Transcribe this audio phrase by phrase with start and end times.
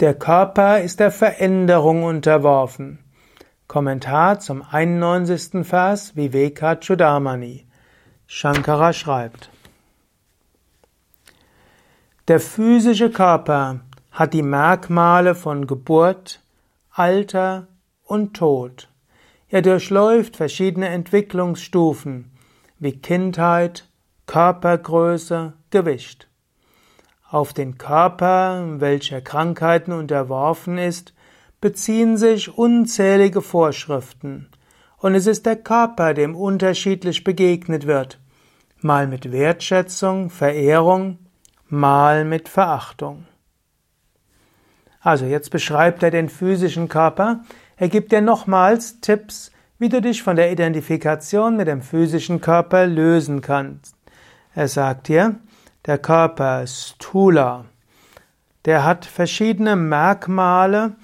[0.00, 3.00] Der Körper ist der Veränderung unterworfen.
[3.66, 5.66] Kommentar zum 91.
[5.66, 7.66] Vers Vivekachudamani.
[8.28, 9.50] Shankara schreibt.
[12.28, 13.80] Der physische Körper
[14.12, 16.44] hat die Merkmale von Geburt,
[16.92, 17.66] Alter
[18.04, 18.88] und Tod.
[19.48, 22.30] Er durchläuft verschiedene Entwicklungsstufen
[22.78, 23.88] wie Kindheit,
[24.26, 26.27] Körpergröße, Gewicht.
[27.30, 31.12] Auf den Körper, welcher Krankheiten unterworfen ist,
[31.60, 34.48] beziehen sich unzählige Vorschriften,
[34.96, 38.18] und es ist der Körper, dem unterschiedlich begegnet wird,
[38.80, 41.18] mal mit Wertschätzung, Verehrung,
[41.68, 43.26] mal mit Verachtung.
[45.00, 47.44] Also jetzt beschreibt er den physischen Körper,
[47.76, 52.86] er gibt dir nochmals Tipps, wie du dich von der Identifikation mit dem physischen Körper
[52.86, 53.94] lösen kannst.
[54.54, 55.36] Er sagt dir,
[55.88, 57.64] der Körper, Stula,
[58.66, 60.96] der hat verschiedene Merkmale,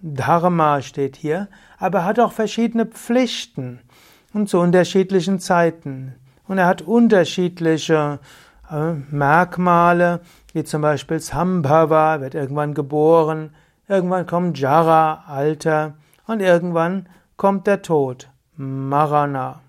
[0.00, 3.80] Dharma steht hier, aber hat auch verschiedene Pflichten
[4.32, 6.14] und zu unterschiedlichen Zeiten.
[6.48, 8.18] Und er hat unterschiedliche
[8.70, 10.20] äh, Merkmale,
[10.54, 13.54] wie zum Beispiel Sambhava, wird irgendwann geboren,
[13.86, 19.60] irgendwann kommt Jara, Alter, und irgendwann kommt der Tod, Marana.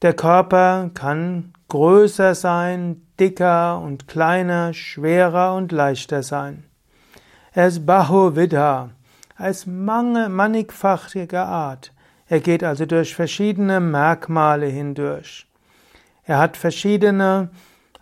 [0.00, 6.64] Der Körper kann größer sein, dicker und kleiner, schwerer und leichter sein.
[7.52, 8.90] Er ist Bahuvidha,
[9.38, 11.92] ist mannigfachiger Art.
[12.28, 15.46] Er geht also durch verschiedene Merkmale hindurch.
[16.24, 17.50] Er hat verschiedene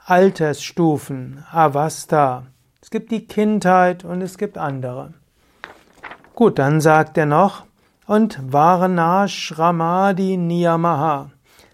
[0.04, 2.46] Altersstufen, Avasta.
[2.80, 5.14] Es gibt die Kindheit und es gibt andere.
[6.34, 7.64] Gut, dann sagt er noch,
[8.06, 11.30] und Varna Shramadi Niyamaha.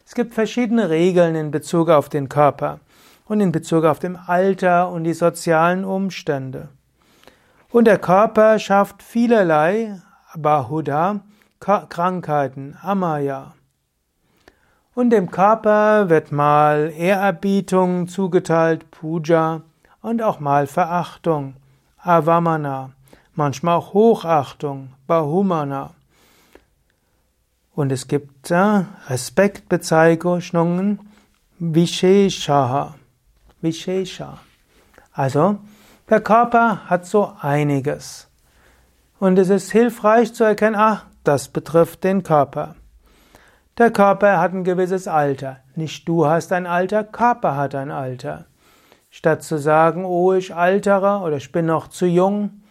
[0.07, 2.81] Es gibt verschiedene Regeln in Bezug auf den Körper
[3.27, 6.69] und in Bezug auf dem Alter und die sozialen Umstände.
[7.71, 10.01] Und der Körper schafft vielerlei
[10.37, 11.21] Bahuda
[11.65, 13.55] Krankheiten, Amaya.
[14.95, 19.63] Und dem Körper wird mal Ehrerbietung zugeteilt, Puja,
[20.03, 21.57] und auch mal Verachtung,
[21.97, 22.91] Avamana,
[23.35, 25.95] manchmal auch Hochachtung, Bahumana.
[27.75, 31.01] Und es gibt äh, Respektbezeichnungen,
[31.59, 32.95] Visheshaha.
[33.65, 34.39] Vishesha.
[35.13, 35.59] Also,
[36.11, 38.29] der Körper hat so einiges.
[39.19, 42.77] Und es ist hilfreich zu erkennen, ach, das betrifft den Körper.
[43.79, 45.57] Der Körper hat ein gewisses Alter.
[45.75, 48.45] Nicht du hast ein Alter, Körper hat ein Alter.
[49.11, 52.63] Statt zu sagen, oh, ich altere oder ich bin noch zu jung,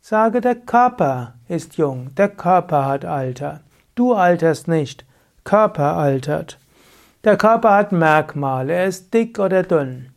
[0.00, 3.60] sage, der Körper ist jung, der Körper hat Alter.
[3.94, 5.04] Du alterst nicht,
[5.44, 6.58] Körper altert.
[7.22, 10.10] Der Körper hat Merkmale, er ist dick oder dünn.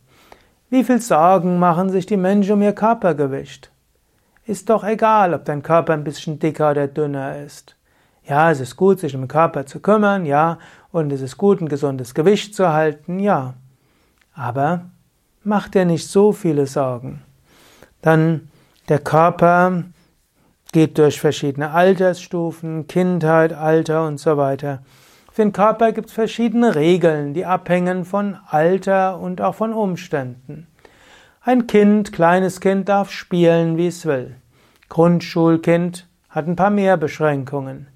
[0.74, 3.70] Wie viel Sorgen machen sich die Menschen um ihr Körpergewicht?
[4.44, 7.76] Ist doch egal, ob dein Körper ein bisschen dicker oder dünner ist.
[8.24, 10.58] Ja, es ist gut, sich um den Körper zu kümmern, ja,
[10.90, 13.54] und es ist gut, ein gesundes Gewicht zu halten, ja.
[14.34, 14.86] Aber
[15.44, 17.22] mach dir nicht so viele Sorgen.
[18.02, 18.48] Dann
[18.88, 19.84] der Körper
[20.72, 24.82] geht durch verschiedene Altersstufen, Kindheit, Alter und so weiter.
[25.34, 30.68] Für den Körper gibt es verschiedene Regeln, die abhängen von Alter und auch von Umständen.
[31.40, 34.36] Ein Kind, kleines Kind darf spielen, wie es will.
[34.88, 37.88] Grundschulkind hat ein paar mehr Beschränkungen.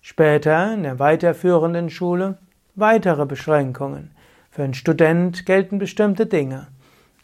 [0.00, 2.38] Später in der weiterführenden Schule
[2.76, 4.12] weitere Beschränkungen.
[4.50, 6.68] Für einen Student gelten bestimmte Dinge.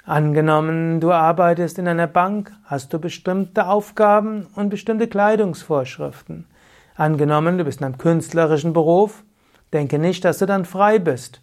[0.05, 6.44] Angenommen, du arbeitest in einer Bank, hast du bestimmte Aufgaben und bestimmte Kleidungsvorschriften.
[6.94, 9.25] Angenommen, du bist in einem künstlerischen Beruf,
[9.72, 11.41] denke nicht, dass du dann frei bist.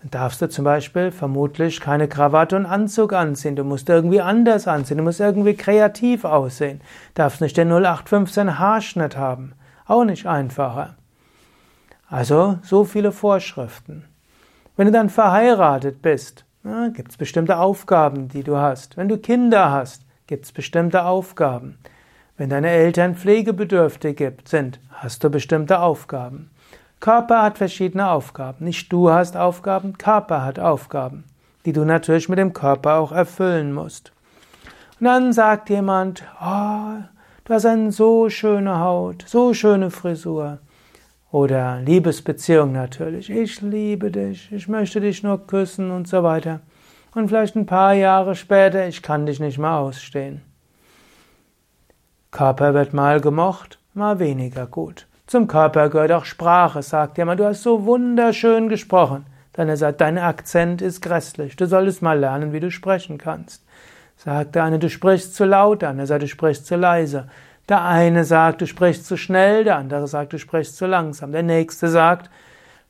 [0.00, 3.56] Dann darfst du zum Beispiel vermutlich keine Krawatte und Anzug anziehen.
[3.56, 4.98] Du musst irgendwie anders anziehen.
[4.98, 6.80] Du musst irgendwie kreativ aussehen.
[7.14, 9.54] Du darfst nicht den 0815 Haarschnitt haben.
[9.86, 10.96] Auch nicht einfacher.
[12.08, 14.04] Also so viele Vorschriften.
[14.76, 18.96] Wenn du dann verheiratet bist, ja, gibt es bestimmte Aufgaben, die du hast.
[18.96, 21.78] Wenn du Kinder hast, gibt es bestimmte Aufgaben.
[22.36, 26.50] Wenn deine Eltern pflegebedürftig sind, hast du bestimmte Aufgaben.
[27.04, 28.64] Körper hat verschiedene Aufgaben.
[28.64, 31.24] Nicht du hast Aufgaben, Körper hat Aufgaben,
[31.66, 34.12] die du natürlich mit dem Körper auch erfüllen musst.
[34.98, 36.94] Und dann sagt jemand, oh,
[37.44, 40.60] du hast eine so schöne Haut, so schöne Frisur.
[41.30, 43.28] Oder Liebesbeziehung natürlich.
[43.28, 46.60] Ich liebe dich, ich möchte dich nur küssen und so weiter.
[47.14, 50.40] Und vielleicht ein paar Jahre später, ich kann dich nicht mehr ausstehen.
[52.30, 55.06] Körper wird mal gemocht, mal weniger gut.
[55.26, 59.26] Zum Körper gehört auch Sprache, sagt jemand, du hast so wunderschön gesprochen.
[59.54, 63.64] Dann er sagt, dein Akzent ist grässlich, du solltest mal lernen, wie du sprechen kannst.
[64.16, 67.28] sagt der eine, du sprichst zu laut, der andere sagt, du sprichst zu leise.
[67.68, 71.32] Der eine sagt, du sprichst zu schnell, der andere sagt, du sprichst zu langsam.
[71.32, 72.28] Der nächste sagt,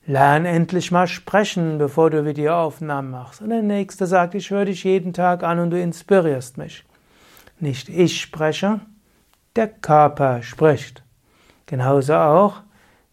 [0.06, 3.40] lern endlich mal sprechen, bevor du Videoaufnahmen machst.
[3.42, 6.84] Und der nächste sagt, ich höre dich jeden Tag an und du inspirierst mich.
[7.60, 8.80] Nicht ich spreche,
[9.54, 11.04] der Körper spricht.
[11.66, 12.62] Genauso auch,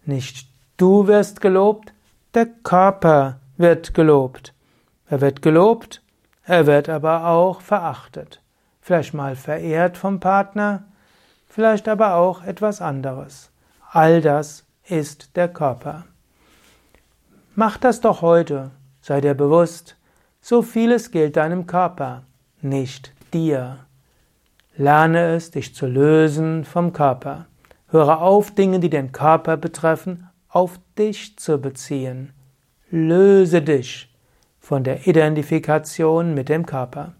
[0.05, 1.93] nicht du wirst gelobt,
[2.33, 4.53] der Körper wird gelobt.
[5.07, 6.01] Er wird gelobt,
[6.45, 8.41] er wird aber auch verachtet.
[8.81, 10.83] Vielleicht mal verehrt vom Partner,
[11.47, 13.51] vielleicht aber auch etwas anderes.
[13.91, 16.05] All das ist der Körper.
[17.55, 18.71] Mach das doch heute,
[19.01, 19.97] sei dir bewusst,
[20.39, 22.23] so vieles gilt deinem Körper,
[22.61, 23.85] nicht dir.
[24.77, 27.45] Lerne es, dich zu lösen vom Körper.
[27.91, 32.31] Höre auf, Dinge, die den Körper betreffen, auf dich zu beziehen.
[32.89, 34.15] Löse dich
[34.61, 37.15] von der Identifikation mit dem Körper.